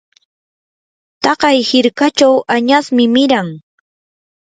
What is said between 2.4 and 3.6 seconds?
añasmi miran.